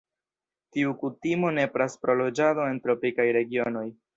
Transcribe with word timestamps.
Tiu 0.77 0.93
kutimo 1.01 1.51
nepras 1.57 1.99
pro 2.07 2.17
loĝado 2.25 2.67
en 2.73 2.81
tropikaj 2.87 3.29
regionoj. 3.39 3.89